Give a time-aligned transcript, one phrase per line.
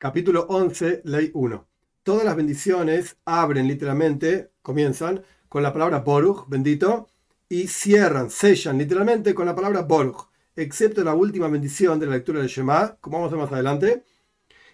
[0.00, 1.68] Capítulo 11, ley 1.
[2.02, 7.08] Todas las bendiciones abren literalmente, comienzan con la palabra Boruch, bendito,
[7.50, 12.40] y cierran, sellan literalmente con la palabra Boruch, excepto la última bendición de la lectura
[12.40, 14.04] de Shema, como vamos a ver más adelante,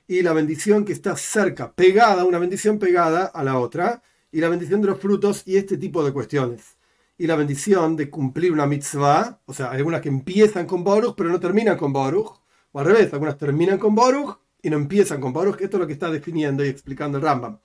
[0.07, 4.48] y la bendición que está cerca, pegada, una bendición pegada a la otra, y la
[4.48, 6.77] bendición de los frutos y este tipo de cuestiones.
[7.19, 11.30] Y la bendición de cumplir una mitzvah, o sea, algunas que empiezan con Boruch pero
[11.30, 12.30] no terminan con Boruch,
[12.70, 15.61] o al revés, algunas terminan con Boruch y no empiezan con Baruch.
[15.61, 17.61] Esto es lo que está definiendo y explicando el Rambam.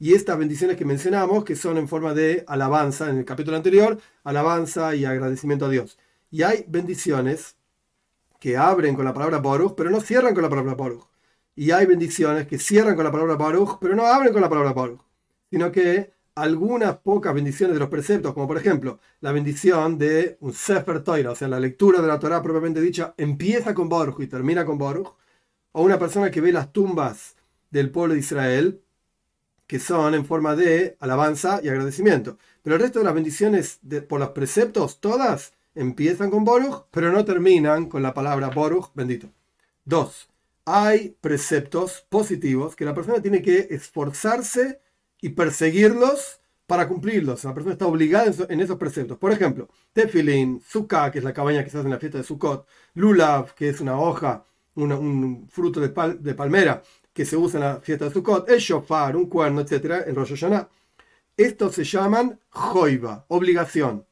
[0.00, 4.00] Y estas bendiciones que mencionamos, que son en forma de alabanza, en el capítulo anterior,
[4.24, 6.00] alabanza y agradecimiento a Dios.
[6.32, 7.54] Y hay bendiciones
[8.40, 11.06] que abren con la palabra Baruch, pero no cierran con la palabra Baruch.
[11.54, 14.72] Y hay bendiciones que cierran con la palabra Baruch, pero no abren con la palabra
[14.72, 15.00] Baruch.
[15.48, 20.52] Sino que algunas pocas bendiciones de los preceptos, como por ejemplo la bendición de un
[20.52, 24.26] Sefer Torah, o sea, la lectura de la Torah propiamente dicha, empieza con Baruch y
[24.26, 25.14] termina con Baruch
[25.72, 27.36] o una persona que ve las tumbas
[27.70, 28.82] del pueblo de Israel,
[29.66, 32.38] que son en forma de alabanza y agradecimiento.
[32.62, 37.24] Pero el resto de las bendiciones por los preceptos, todas empiezan con Boruch, pero no
[37.24, 39.30] terminan con la palabra Boruch, bendito.
[39.84, 40.28] Dos,
[40.64, 44.80] hay preceptos positivos que la persona tiene que esforzarse
[45.20, 47.44] y perseguirlos para cumplirlos.
[47.44, 49.18] La persona está obligada en esos preceptos.
[49.18, 52.24] Por ejemplo, Tefilin, Sukkah, que es la cabaña que se hace en la fiesta de
[52.24, 57.80] Sukkot, Lulav, que es una hoja un fruto de, palmera que se usa en la
[57.80, 60.68] fiesta de Sukkot, el shofar, un cuerno, etc., en Rosh Hashanah.
[61.36, 64.06] Estos se llaman joiva, obligación,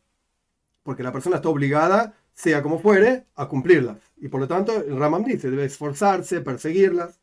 [0.82, 3.98] porque la persona está obligada, sea como fuere, a cumplirlas.
[4.16, 7.20] Y por lo tanto, el Ramam dice, debe esforzarse, perseguirlas.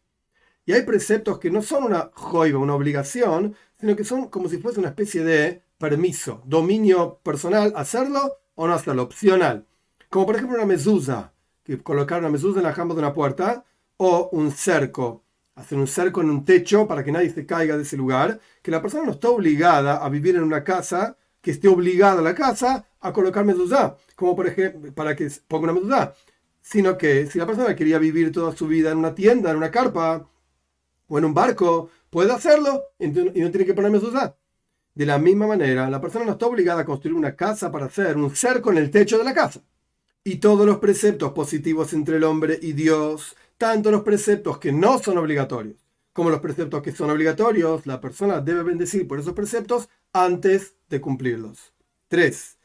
[0.66, 4.58] Y hay preceptos que no son una joiva, una obligación, sino que son como si
[4.58, 9.66] fuese una especie de permiso, dominio personal, hacerlo o no hacerlo, opcional.
[10.10, 11.34] Como por ejemplo una mezuzá
[11.68, 13.66] que colocar una mezuzá en la jamba de una puerta,
[13.98, 17.84] o un cerco, hacer un cerco en un techo para que nadie se caiga de
[17.84, 21.68] ese lugar, que la persona no está obligada a vivir en una casa, que esté
[21.68, 26.14] obligada a la casa a colocar mezuzá, como por ejemplo, para que ponga una mezuzá,
[26.62, 29.72] sino que si la persona quería vivir toda su vida en una tienda, en una
[29.72, 30.26] carpa,
[31.10, 34.36] o en un barco, puede hacerlo y no tiene que poner mezuzá.
[34.96, 38.18] De la misma manera, la persona no está obligada a construir una casa para hacer
[38.18, 39.62] un cerco en el techo de la casa
[40.28, 45.00] y todos los preceptos positivos entre el hombre y Dios, tanto los preceptos que no
[45.00, 45.78] son obligatorios
[46.12, 51.00] como los preceptos que son obligatorios, la persona debe bendecir por esos preceptos antes de
[51.00, 51.72] cumplirlos.
[52.10, 52.58] 3.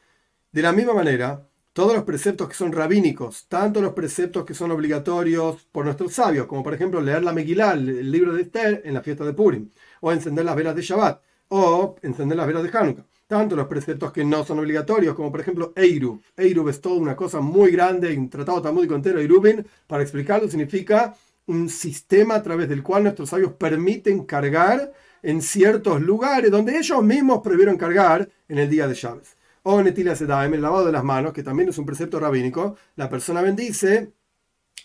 [0.51, 4.71] De la misma manera, todos los preceptos que son rabínicos, tanto los preceptos que son
[4.71, 8.95] obligatorios por nuestros sabios, como por ejemplo leer la Megillah, el libro de Esther, en
[8.95, 9.69] la fiesta de Purim,
[10.01, 14.11] o encender las velas de Shabbat, o encender las velas de Hanukkah tanto los preceptos
[14.11, 16.21] que no son obligatorios, como por ejemplo Eiru.
[16.37, 21.15] Eiru es toda una cosa muy grande, un tratado talmúdico entero, Eirubin, para explicarlo, significa
[21.47, 24.93] un sistema a través del cual nuestros sabios permiten cargar
[25.23, 29.35] en ciertos lugares donde ellos mismos prohibieron cargar en el día de Chávez.
[29.63, 33.09] O Netilia Sedaem, el lavado de las manos, que también es un precepto rabínico, la
[33.09, 34.13] persona bendice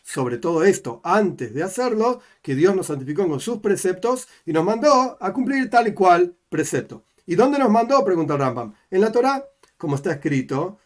[0.02, 4.64] sobre todo esto antes de hacerlo, que Dios nos santificó con sus preceptos y nos
[4.64, 7.04] mandó a cumplir tal y cual precepto.
[7.28, 8.02] ¿Y dónde nos mandó?
[8.02, 8.72] Pregunta el Rambam.
[8.90, 9.44] En la Torah,
[9.76, 10.78] como está escrito,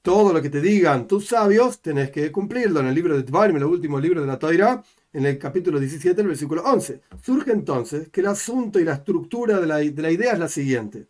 [0.00, 2.78] todo lo que te digan tus sabios, tenés que cumplirlo.
[2.78, 4.80] En el libro de Tvarim, el último libro de la Torah,
[5.12, 7.00] en el capítulo 17, el versículo 11.
[7.20, 10.48] Surge entonces que el asunto y la estructura de la, de la idea es la
[10.48, 11.08] siguiente.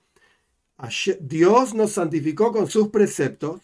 [1.21, 3.61] Dios nos santificó con sus preceptos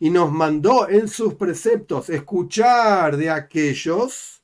[0.00, 4.42] y nos mandó en sus preceptos escuchar de aquellos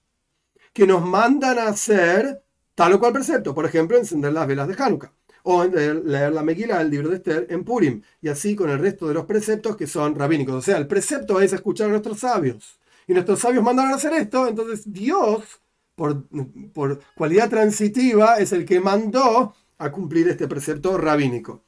[0.73, 2.45] que nos mandan a hacer
[2.77, 3.57] tal o cual precepto.
[3.57, 5.11] Por ejemplo, encender las velas de Hanukkah
[5.43, 9.09] o leer, la Megillah, el libro de Esther, en Purim, y así con el resto
[9.09, 10.55] de los preceptos que son rabínicos.
[10.55, 12.79] O sea, el precepto es escuchar a nuestros sabios.
[13.07, 15.61] Y nuestros sabios mandaron a hacer esto, entonces Dios,
[15.95, 16.25] por,
[16.73, 21.65] por cualidad transitiva, es el que mandó a cumplir este precepto rabínico.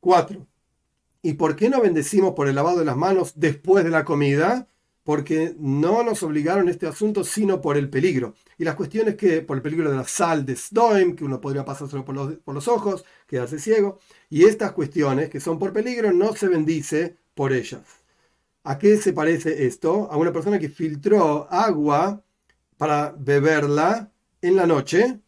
[0.00, 0.46] 4.
[1.22, 4.66] ¿Y por qué no bendecimos por el lavado de las manos después de la comida?
[5.04, 8.34] Porque no nos obligaron este asunto sino por el peligro.
[8.58, 11.64] Y las cuestiones que, por el peligro de la sal de Stoim, que uno podría
[11.64, 13.98] pasárselo por los, por los ojos, quedarse ciego,
[14.30, 17.82] y estas cuestiones que son por peligro no se bendice por ellas.
[18.64, 20.08] ¿A qué se parece esto?
[20.10, 22.22] A una persona que filtró agua
[22.76, 25.20] para beberla en la noche.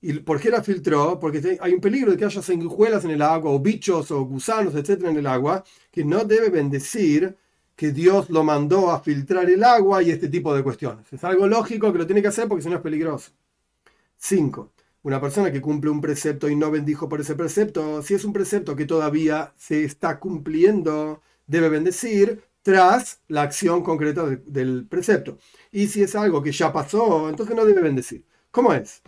[0.00, 1.20] ¿Y por qué la filtró?
[1.20, 4.74] Porque hay un peligro de que haya sanguijuelas en el agua, o bichos, o gusanos,
[4.74, 7.36] etcétera, en el agua, que no debe bendecir
[7.80, 11.10] que Dios lo mandó a filtrar el agua y este tipo de cuestiones.
[11.10, 13.30] Es algo lógico que lo tiene que hacer porque si no es peligroso.
[14.18, 14.70] 5.
[15.04, 18.34] Una persona que cumple un precepto y no bendijo por ese precepto, si es un
[18.34, 25.38] precepto que todavía se está cumpliendo, debe bendecir tras la acción concreta del precepto.
[25.72, 28.26] Y si es algo que ya pasó, entonces no debe bendecir.
[28.50, 29.00] ¿Cómo es?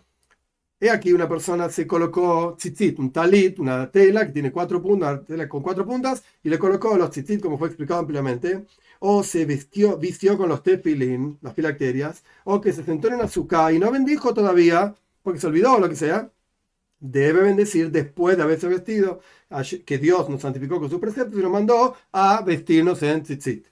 [0.82, 5.12] He aquí una persona se colocó tzitzit, un talit, una tela que tiene cuatro puntas,
[5.12, 8.66] una tela con cuatro puntas, y le colocó los tzitzit, como fue explicado ampliamente,
[8.98, 13.72] o se vistió, vistió con los tefilin, las filacterias, o que se sentó en azúcar
[13.72, 14.92] y no bendijo todavía,
[15.22, 16.32] porque se olvidó o lo que sea,
[16.98, 19.20] debe bendecir después de haberse vestido,
[19.86, 23.66] que Dios nos santificó con sus preceptos y nos mandó a vestirnos en tzitzit.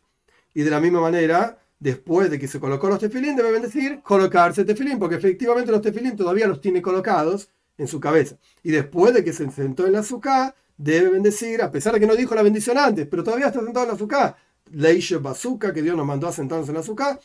[0.55, 4.65] Y de la misma manera, después de que se colocó los tefilín, debe bendecir colocarse
[4.65, 8.37] tefilín, porque efectivamente los tefilín todavía los tiene colocados en su cabeza.
[8.62, 12.06] Y después de que se sentó en la azúcar, debe bendecir, a pesar de que
[12.06, 14.37] no dijo la bendición antes, pero todavía está sentado en la azúcar.
[14.71, 17.19] Leishe bazooka, que Dios nos mandó a sentarnos en la azúcar,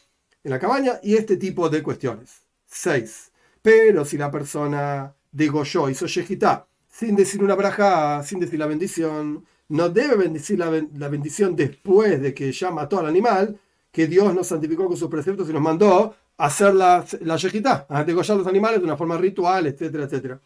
[0.43, 2.41] en la cabaña, y este tipo de cuestiones.
[2.67, 3.31] 6.
[3.61, 9.45] Pero si la persona degolló, hizo shejitá, sin decir una braja, sin decir la bendición,
[9.67, 10.69] no debe bendecir la,
[11.09, 13.59] bendición después de que ya mató al animal,
[13.95, 18.03] que Dios nos santificó con sus preceptos y nos mandó hacer la, la yejitá, a
[18.03, 20.41] degollar los animales de una forma ritual, etcétera, etcétera.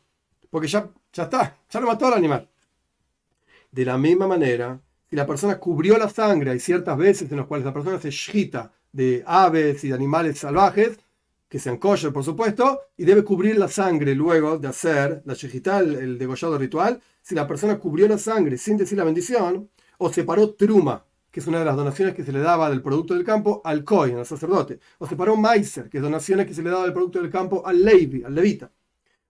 [0.51, 2.47] Porque ya, ya está, ya lo mató al animal.
[3.71, 4.79] De la misma manera,
[5.09, 8.11] si la persona cubrió la sangre, hay ciertas veces en las cuales la persona se
[8.11, 10.99] shita de aves y de animales salvajes,
[11.47, 15.79] que sean kosher, por supuesto, y debe cubrir la sangre luego de hacer la shejitá,
[15.79, 17.01] el, degollado ritual.
[17.23, 21.47] Si la persona cubrió la sangre sin decir la bendición, o separó truma, que es
[21.47, 24.25] una de las donaciones que se le daba del producto del campo al kohen, al
[24.25, 27.65] sacerdote, o separó maiser, que es donaciones que se le daba del producto del campo
[27.65, 28.71] al levi, al levita,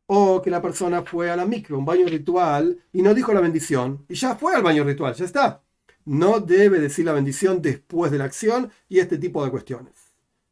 [0.07, 3.41] o que la persona fue a la micro, un baño ritual, y no dijo la
[3.41, 5.61] bendición, y ya fue al baño ritual, ya está.
[6.05, 9.93] No debe decir la bendición después de la acción y este tipo de cuestiones.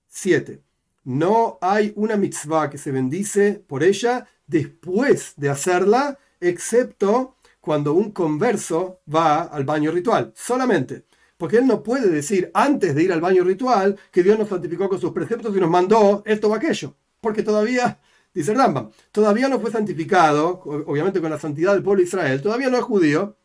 [0.07, 0.67] 7
[1.07, 8.11] no hay una mitzvah que se bendice por ella después de hacerla, excepto cuando un
[8.11, 11.05] converso va al baño ritual, solamente.
[11.37, 14.89] Porque él no puede decir antes de ir al baño ritual que Dios nos santificó
[14.89, 16.95] con sus preceptos y nos mandó esto o aquello.
[17.21, 17.99] Porque todavía,
[18.33, 22.69] dice Rambam, todavía no fue santificado, obviamente con la santidad del pueblo de Israel, todavía
[22.69, 23.37] no es judío,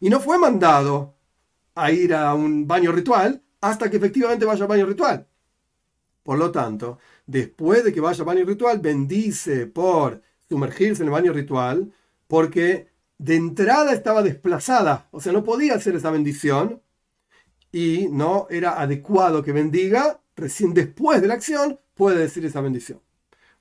[0.00, 1.14] y no fue mandado
[1.74, 5.26] a ir a un baño ritual hasta que efectivamente vaya al baño ritual.
[6.22, 11.12] Por lo tanto, después de que vaya al baño ritual, bendice por sumergirse en el
[11.12, 11.92] baño ritual,
[12.28, 16.82] porque de entrada estaba desplazada, o sea, no podía hacer esa bendición
[17.72, 23.00] y no era adecuado que bendiga, recién después de la acción puede decir esa bendición.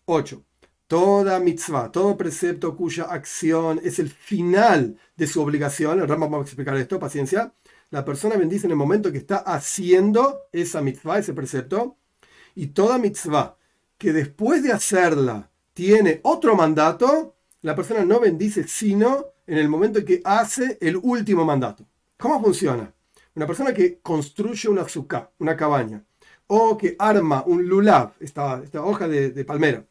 [0.06, 0.44] 8.
[0.88, 6.38] Toda mitzvah, todo precepto cuya acción es el final de su obligación, el Rambam va
[6.40, 7.54] a explicar esto, paciencia,
[7.92, 11.98] la persona bendice en el momento que está haciendo esa mitzvah, ese precepto,
[12.56, 13.56] y toda mitzvah
[13.98, 20.00] que después de hacerla tiene otro mandato, la persona no bendice sino en el momento
[20.00, 21.86] en que hace el último mandato.
[22.18, 22.94] ¿Cómo funciona?
[23.36, 26.04] Una persona que construye una azúcar, una cabaña,
[26.48, 29.86] o que arma un lulav, esta, esta hoja de, palmera,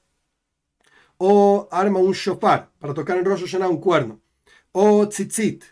[1.19, 4.21] o arma un shofar para tocar en rollo llena un cuerno,
[4.73, 5.65] o tzitzit,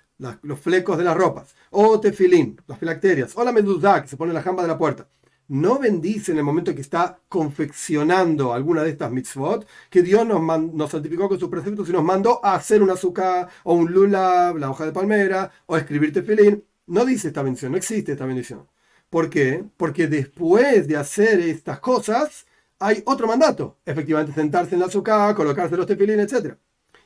[0.43, 4.31] los flecos de las ropas, o tefilín, las filacterias, o la meduzá que se pone
[4.31, 5.09] en la jamba de la puerta
[5.49, 10.41] no bendice en el momento que está confeccionando alguna de estas mitzvot, que Dios nos,
[10.75, 14.55] nos santificó con sus preceptos y nos mandó a hacer un azúcar o un lula,
[14.57, 16.65] la hoja de palmera, o escribir tefilín.
[16.89, 18.67] No dice esta bendición, no existe esta bendición.
[19.11, 19.63] ¿Por qué?
[19.77, 22.47] Porque después de hacer estas cosas,
[22.79, 23.77] hay otro mandato.
[23.85, 26.55] Efectivamente, sentarse en la azúcar, colocarse los tefilín, etc.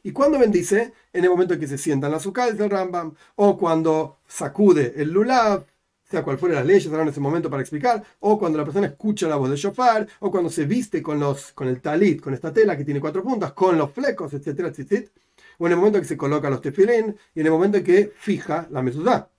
[0.04, 0.92] ¿Y cuándo bendice?
[1.12, 4.18] En el momento en que se sienta en la azúcar, dice el Rambam, o cuando
[4.24, 5.66] sacude el lulav,
[6.08, 8.86] sea cual fuera las leyes ahora en ese momento para explicar, o cuando la persona
[8.86, 12.34] escucha la voz de shofar, o cuando se viste con, los, con el talit, con
[12.34, 15.10] esta tela que tiene cuatro puntas, con los flecos, etcétera, etcétera,
[15.58, 17.84] o en el momento en que se coloca los tefilín, y en el momento en
[17.84, 19.31] que fija la mesudá.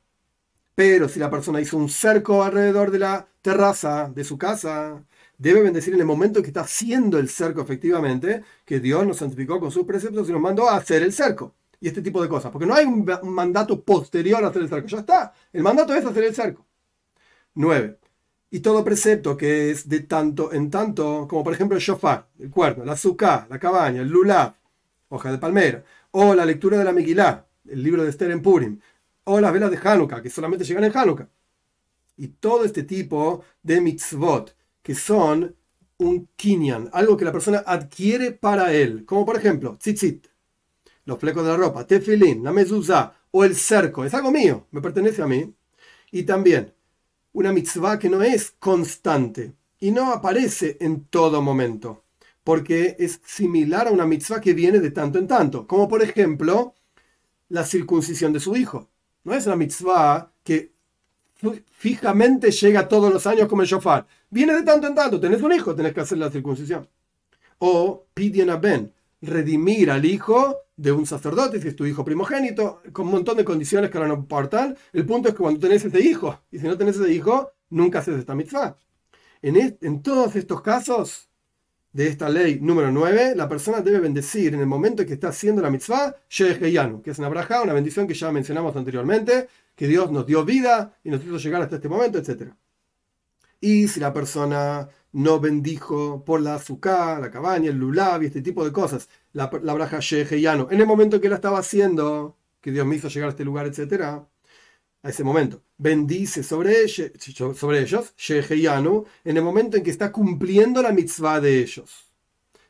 [0.76, 5.04] Pero si la persona hizo un cerco alrededor de la terraza de su casa,
[5.38, 9.18] debe bendecir en el momento en que está haciendo el cerco efectivamente, que Dios nos
[9.18, 12.30] santificó con sus preceptos y nos mandó a hacer el cerco y este tipo de
[12.30, 12.52] cosas.
[12.52, 14.88] Porque no hay un, mandato posterior a hacer el cerco.
[14.88, 15.34] Ya está.
[15.52, 16.66] El mandato es hacer el cerco.
[17.56, 18.00] 9.
[18.52, 22.50] Y todo precepto que es de tanto en tanto, como por ejemplo el shofar, el
[22.50, 24.54] cuerno, la azúcar, la cabaña, el lulab,
[25.10, 28.80] hoja de palmera, o la lectura de la Megilá, el libro de Esther en Purim,
[29.26, 31.30] o las velas de Hanukkah, que solamente llegan en Hanukkah.
[32.18, 35.56] Y todo este tipo de mitzvot, que son
[35.98, 40.28] un kinyan, algo que la persona adquiere para él, como por ejemplo, tzitzit,
[41.06, 44.82] los flecos de la ropa, tefilín, la mezuzá o el cerco, es algo mío, me
[44.82, 45.54] pertenece a mí.
[46.12, 46.74] Y también
[47.34, 52.04] una mitzvah que no es constante y no aparece en todo momento,
[52.44, 56.76] porque es similar a una mitzvah que viene de tanto en tanto, como por ejemplo
[57.50, 58.90] la circuncisión de su hijo.
[59.24, 60.74] No es una mitzvah que
[61.72, 64.06] fijamente llega todos los años como el shofar.
[64.30, 66.88] Viene de tanto en tanto, tenés un hijo, tenés que hacer la circuncisión.
[67.60, 73.06] O Pidyon Ben, redimir al hijo de un sacerdote, si es tu hijo primogénito, con
[73.06, 74.76] un montón de condiciones que ahora no importan.
[74.92, 78.00] El punto es que cuando tenés ese hijo, y si no tenés ese hijo, nunca
[78.00, 78.78] haces esta mitzvah.
[79.42, 81.30] En todos estos casos
[81.94, 85.30] de esta ley número 9, la persona debe bendecir en el momento en que está
[85.30, 90.12] haciendo la mitzvah, que es una braja, una bendición que ya mencionamos anteriormente, que Dios
[90.12, 92.52] nos dio vida y nos hizo llegar hasta este momento, etc.
[93.62, 98.42] Y si la persona no bendijo por la azúcar, la cabaña, el lulav y este
[98.42, 102.72] tipo de cosas, la, la braja en el momento en que la estaba haciendo, que
[102.72, 104.24] Dios me hizo llegar a este lugar, etc.,
[105.04, 105.62] a ese momento.
[105.78, 107.12] Bendice sobre, ellos,
[107.56, 108.14] sobre ellos,
[109.24, 112.10] en el momento en que está cumpliendo la mitzvah de ellos.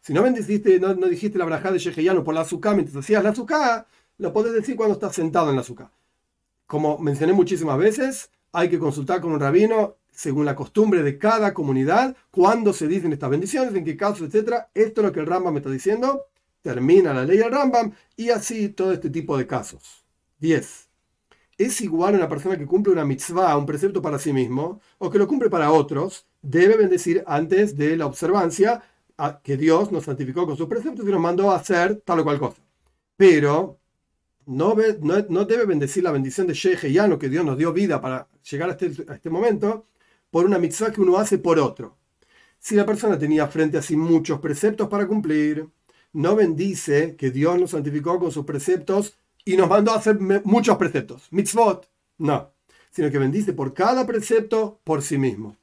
[0.01, 3.29] Si no bendiciste, no, dijiste la braja de Sheheyanu por la azúcar mientras hacías la
[3.29, 3.87] azúcar,
[4.17, 5.91] lo podés decir cuando estás sentado en la azúcar.
[6.65, 11.53] Como mencioné muchísimas veces, hay que consultar con un rabino según la costumbre de cada
[11.53, 14.65] comunidad, cuando se dicen estas bendiciones, en qué casos, etc.
[14.73, 16.25] Esto es lo que el Rambam me está diciendo.
[16.61, 20.05] Termina la ley del Rambam y así todo este tipo de casos.
[20.39, 20.92] 10
[21.57, 25.19] es igual una persona que cumple una mitzvah, un precepto para sí mismo, o que
[25.19, 28.83] lo cumple para otros, debe bendecir antes de la observancia
[29.43, 32.39] que Dios nos santificó con sus preceptos y nos mandó a hacer tal o cual
[32.39, 32.61] cosa.
[33.15, 33.79] Pero
[34.45, 34.75] no,
[35.29, 38.73] no, debe bendecir la bendición de Sheheyano, que Dios nos dio vida para llegar a
[38.73, 39.87] este, a este momento,
[40.31, 41.97] por una mitzvah que uno hace por otro.
[42.59, 45.67] Si la persona tenía frente a sí muchos preceptos para cumplir,
[46.13, 50.77] no bendice que Dios nos santificó con sus preceptos y nos mandó a hacer muchos
[50.77, 51.27] preceptos.
[51.31, 52.51] Mitzvot, no,
[52.91, 55.57] sino que bendice por cada precepto por sí mismo.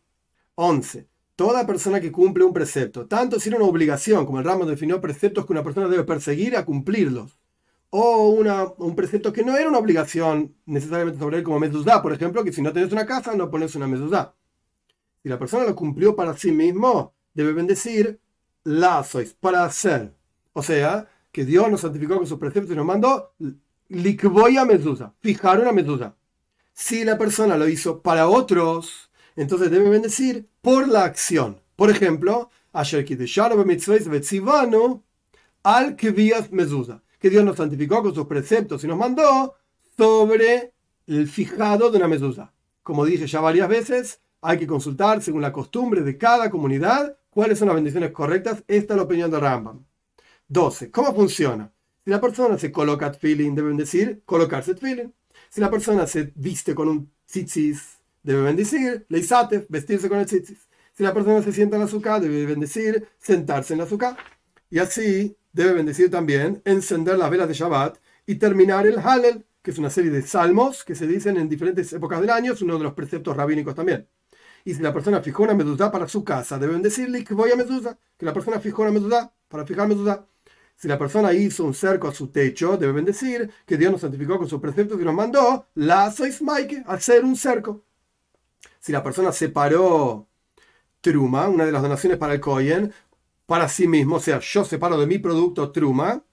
[0.56, 1.08] 11.
[1.37, 5.00] Toda persona que cumple un precepto, tanto si era una obligación, como el ramo definió
[5.00, 7.38] preceptos que una persona debe perseguir a cumplirlos,
[7.88, 12.12] o una, un precepto que no era una obligación necesariamente sobre él, como mezuzá, por
[12.12, 14.34] ejemplo, que si no tenés una casa, no pones una mezuzá.
[15.22, 18.20] Si la persona lo cumplió para sí mismo, debe bendecir
[18.64, 20.14] la sois, para hacer.
[20.52, 23.34] O sea, que Dios nos santificó con sus preceptos y nos mandó
[23.90, 26.16] likvoya medusa, fijar una medusa.
[26.73, 31.61] Si la persona lo hizo para otros, entonces debe bendecir por la acción.
[31.76, 33.04] Por ejemplo, ayer
[35.62, 35.97] al
[36.50, 39.56] medusa, que Dios nos santificó con sus preceptos y nos mandó
[39.97, 40.73] sobre
[41.06, 42.52] el fijado de una medusa.
[42.82, 47.59] Como dije ya varias veces, hay que consultar según la costumbre de cada comunidad cuáles
[47.59, 48.64] son las bendiciones correctas.
[48.68, 49.85] Esta es la opinión de Rambam.
[50.49, 50.90] 12.
[50.90, 51.73] ¿Cómo funciona?
[52.04, 55.12] Si la persona se coloca feeling, deben decir colocarse feeling.
[55.50, 60.69] Si la persona se viste con un tzitzis, debe bendecir leisate, vestirse con el tzitzis.
[60.92, 64.16] Si la persona se sienta en la azúcar, debe bendecir sentarse en la azúcar.
[64.71, 69.71] Y así debe bendecir también encender las velas de Shabbat y terminar el Hallel, que
[69.71, 72.78] es una serie de salmos que se dicen en diferentes épocas del año, es uno
[72.78, 74.09] de los preceptos rabínicos también.
[74.64, 77.57] Y si la persona fijó una medusá para su casa, deben decirle que voy a
[77.57, 80.26] medusá, que la persona fijó una medusá para fijar medusá.
[80.80, 84.38] Si la persona hizo un cerco a su techo, debe bendecir que Dios nos santificó
[84.38, 87.84] con sus preceptos y nos mandó la sois maike, hacer un cerco.
[88.78, 90.26] Si la persona separó
[91.02, 92.94] truma, una de las donaciones para el Koyen,
[93.44, 96.25] para sí mismo, o sea, yo separo de mi producto truma,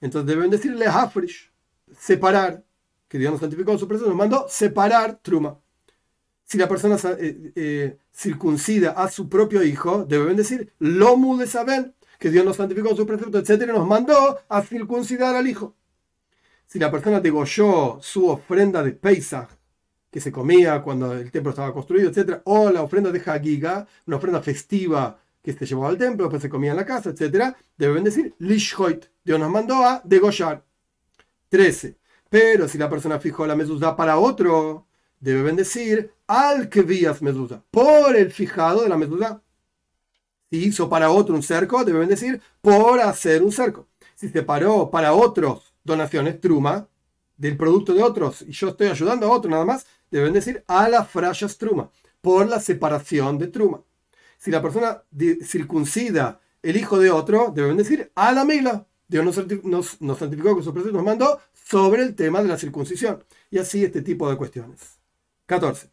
[0.00, 1.50] entonces deben decirle hafrish,
[1.98, 2.62] separar,
[3.08, 5.58] que Dios nos santificó con sus preceptos, nos mandó separar truma.
[6.44, 11.94] Si la persona eh, eh, circuncida a su propio hijo, deben decir lomu de saber,
[12.18, 15.76] que Dios nos santificó con su precepto, etc., nos mandó a circuncidar al hijo.
[16.66, 19.48] Si la persona degolló su ofrenda de Pesach,
[20.10, 24.16] que se comía cuando el templo estaba construido, etc., o la ofrenda de Hagiga, una
[24.16, 28.04] ofrenda festiva que se llevaba al templo, después se comía en la casa, etc., deben
[28.04, 30.64] decir Lishhoit, Dios nos mandó a degollar.
[31.48, 31.96] 13.
[32.28, 34.86] Pero si la persona fijó la mezuzá para otro,
[35.20, 39.40] debe bendecir al que vías mezuzá, por el fijado de la mezuzá.
[40.50, 43.86] Si hizo para otro un cerco, debe decir por hacer un cerco.
[44.14, 46.88] Si separó para otros donaciones, truma,
[47.36, 50.88] del producto de otros, y yo estoy ayudando a otro nada más, deben decir a
[50.88, 51.90] la frayas truma,
[52.20, 53.80] por la separación de truma.
[54.38, 55.02] Si la persona
[55.44, 58.86] circuncida el hijo de otro, deben decir a la mila.
[59.06, 63.24] Dios nos, nos, santificó con su precepto, nos mandó sobre el tema de la circuncisión.
[63.50, 64.98] Y así este tipo de cuestiones.
[65.46, 65.88] 14.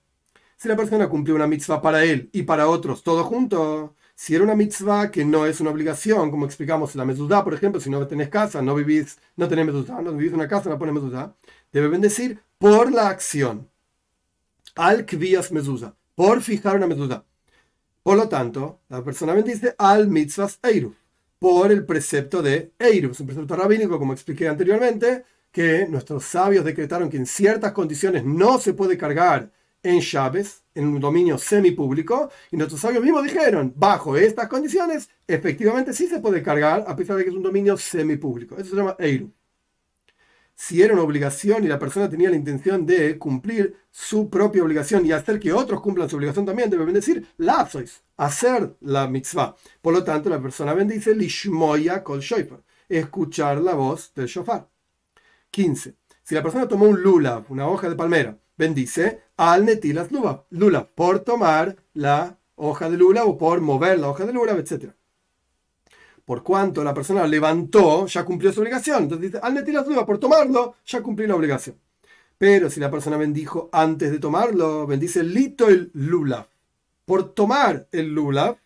[0.57, 4.43] Si la persona cumplió una mitzvah para él y para otros, todo junto, si era
[4.43, 8.07] una mitzvah que no es una obligación, como explicamos la mezuzá, por ejemplo, si no
[8.07, 11.35] tenés casa, no vivís, no tenés mezuzá, no vivís en una casa, no pones mezuzá,
[11.71, 13.69] debe bendecir por la acción.
[14.75, 17.25] Al kvias mezuzá, por fijar una mezuzá.
[18.03, 20.95] Por lo tanto, la persona bendice al mitzvahs eiruf,
[21.37, 27.09] por el precepto de eiruf, un precepto rabínico, como expliqué anteriormente, que nuestros sabios decretaron
[27.09, 29.51] que en ciertas condiciones no se puede cargar
[29.85, 35.93] en llaves, en un dominio semipúblico, y nuestros sabios mismos dijeron, bajo estas condiciones, efectivamente
[35.93, 38.55] sí se puede cargar, a pesar de que es un dominio semipúblico.
[38.57, 39.31] Eso se llama Eiru.
[40.55, 45.05] Si era una obligación y la persona tenía la intención de cumplir su propia obligación
[45.05, 49.55] y hacer que otros cumplan su obligación también, debe bendecir la sois, hacer la mitzvah.
[49.81, 54.67] Por lo tanto, la persona bendice lishmoya kol shofar, escuchar la voz del shofar.
[55.51, 55.93] 15.
[56.23, 61.19] Si la persona tomó un lulav, una hoja de palmera, bendice al netilas lulav, por
[61.19, 64.91] tomar la hoja de lulav o por mover la hoja de lulav, etc.
[66.23, 69.03] Por cuanto la persona levantó, ya cumplió su obligación.
[69.03, 71.77] Entonces dice, al netilas lulav, por tomarlo, ya cumplió la obligación.
[72.37, 76.47] Pero si la persona bendijo antes de tomarlo, bendice lito el lulav.
[77.05, 78.57] Por tomar el lulav,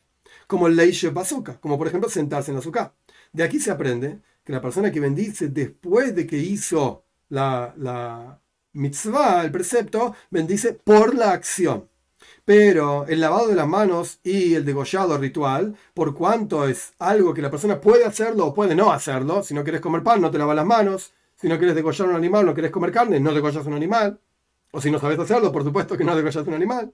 [0.47, 2.93] como el leishe bazooka, como por ejemplo sentarse en la azúcar.
[3.33, 8.39] De aquí se aprende que la persona que bendice después de que hizo la, la
[8.73, 11.89] mitzvah, el precepto, bendice por la acción.
[12.45, 17.41] Pero el lavado de las manos y el degollado ritual, por cuanto es algo que
[17.41, 20.37] la persona puede hacerlo o puede no hacerlo, si no quieres comer pan, no te
[20.37, 23.65] lavas las manos, si no quieres degollar un animal, no quieres comer carne, no degollas
[23.65, 24.19] un animal,
[24.71, 26.93] o si no sabes hacerlo, por supuesto que no degollas un animal.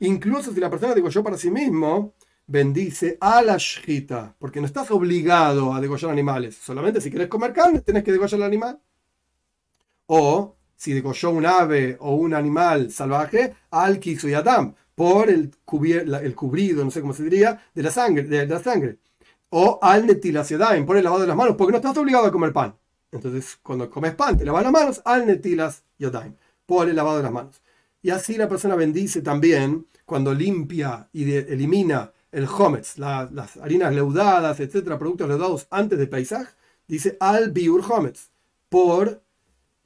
[0.00, 2.14] Incluso si la persona degolló para sí mismo,
[2.46, 7.52] bendice a la shita, porque no estás obligado a degollar animales, solamente si quieres comer
[7.52, 8.80] carne, tenés que degollar el animal.
[10.06, 15.50] O si degolló un ave o un animal salvaje, al y adam, por el,
[16.22, 18.22] el, cubrido, no sé cómo se diría, de la sangre.
[18.22, 18.98] De, la sangre.
[19.50, 20.52] O al netilas
[20.86, 22.76] por el lavado de las manos, porque no estás obligado a comer pan.
[23.10, 27.22] Entonces, cuando comes pan, te lavas las manos, al netilas yadaim, por el lavado de
[27.24, 27.60] las manos.
[28.00, 34.60] Y así la persona bendice también cuando limpia y elimina el hometz, las harinas leudadas,
[34.60, 36.54] etcétera, productos leudados antes de paisaje,
[36.86, 38.30] dice al biur hometz,
[38.68, 39.22] por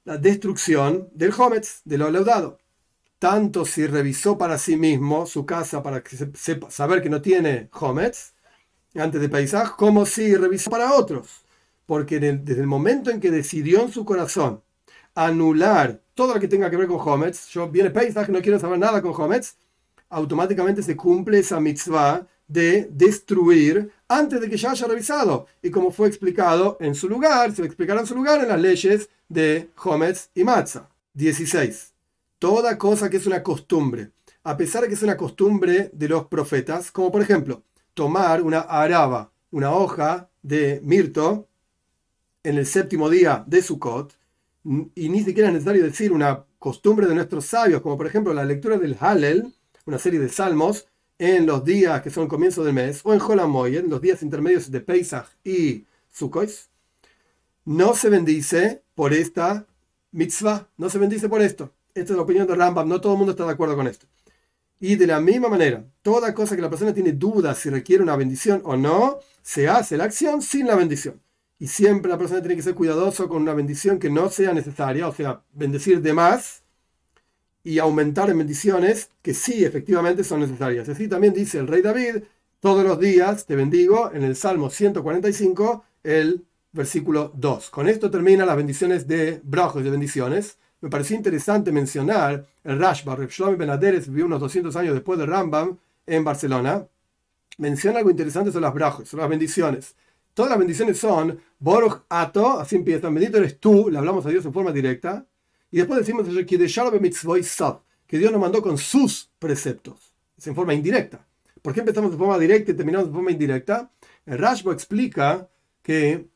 [0.05, 2.59] la destrucción del Hometz, de lo leudado.
[3.19, 7.69] Tanto si revisó para sí mismo su casa para que sepa, saber que no tiene
[7.73, 8.35] Hometz
[8.95, 11.45] antes de paisaje, como si revisó para otros.
[11.87, 14.63] Porque desde el momento en que decidió en su corazón
[15.15, 18.79] anular todo lo que tenga que ver con Hometz, yo viene paisaje, no quiero saber
[18.79, 19.57] nada con Hometz,
[20.09, 25.47] automáticamente se cumple esa mitzvah de destruir antes de que ya haya revisado.
[25.63, 29.09] Y como fue explicado en su lugar, se explicará en su lugar en las leyes
[29.29, 30.89] de Hometz y Matzah.
[31.15, 31.93] 16.
[32.39, 34.11] Toda cosa que es una costumbre,
[34.43, 37.63] a pesar de que es una costumbre de los profetas, como por ejemplo,
[37.95, 41.49] tomar una araba, una hoja de mirto,
[42.43, 44.19] en el séptimo día de Sukkot,
[44.95, 48.45] y ni siquiera es necesario decir una costumbre de nuestros sabios, como por ejemplo la
[48.45, 49.53] lectura del Hallel,
[49.87, 50.87] una serie de salmos,
[51.19, 54.71] en los días que son comienzo del mes, o en Holamoy, en los días intermedios
[54.71, 56.51] de Pesach y Sukkot,
[57.65, 59.67] no se bendice por esta
[60.11, 61.73] mitzvah, no se bendice por esto.
[61.95, 64.07] Esta es la opinión de Rambam, no todo el mundo está de acuerdo con esto.
[64.81, 68.17] Y de la misma manera, toda cosa que la persona tiene dudas si requiere una
[68.17, 71.21] bendición o no, se hace la acción sin la bendición.
[71.59, 75.07] Y siempre la persona tiene que ser cuidadoso con una bendición que no sea necesaria,
[75.07, 76.62] o sea, bendecir de más
[77.65, 80.89] y aumentar en bendiciones que sí efectivamente son necesarias.
[80.89, 82.25] Así también dice el rey David,
[82.61, 87.71] todos los días te bendigo en el Salmo 145, el versículo 2.
[87.71, 90.59] Con esto termina las bendiciones de brajos de bendiciones.
[90.81, 95.29] Me pareció interesante mencionar el Rashba, Reb Shlomi Benaderes vivió unos 200 años después del
[95.29, 96.87] Rambam en Barcelona.
[97.59, 99.95] Menciona algo interesante sobre las brajos, sobre las bendiciones.
[100.35, 104.45] Todas las bendiciones son Boruch Ato, así empiezan, bendito eres tú, le hablamos a Dios
[104.47, 105.27] en forma directa.
[105.73, 106.29] Y después decimos
[108.07, 111.27] que Dios nos mandó con sus preceptos, es en forma indirecta.
[111.63, 113.91] ¿Por qué empezamos de forma directa y terminamos de forma indirecta?
[114.27, 115.49] El Rashba explica
[115.83, 116.27] que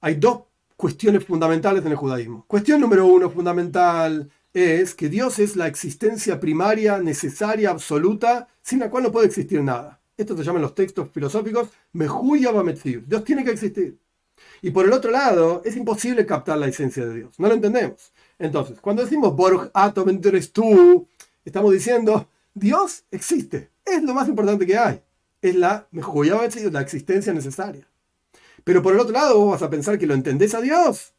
[0.00, 0.44] hay dos
[0.76, 2.46] cuestiones fundamentales en el judaísmo.
[2.48, 8.88] Cuestión número uno fundamental es que Dios es la existencia primaria, necesaria, absoluta, sin la
[8.88, 10.00] cual no puede existir nada.
[10.16, 12.50] Esto se llama en los textos filosóficos Mehuya
[13.06, 13.98] Dios tiene que existir.
[14.62, 17.38] Y por el otro lado, es imposible captar la esencia de Dios.
[17.38, 18.12] No lo entendemos.
[18.40, 21.06] Entonces, cuando decimos Boruch Atom eres tú,
[21.44, 23.68] estamos diciendo Dios existe.
[23.84, 25.02] Es lo más importante que hay.
[25.42, 27.86] Es la la existencia necesaria.
[28.64, 31.12] Pero por el otro lado, vos vas a pensar que lo entendés a Dios.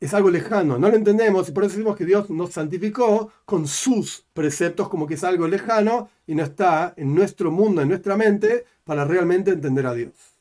[0.00, 3.68] Es algo lejano, no lo entendemos y por eso decimos que Dios nos santificó con
[3.68, 8.16] sus preceptos como que es algo lejano y no está en nuestro mundo, en nuestra
[8.16, 10.33] mente, para realmente entender a Dios.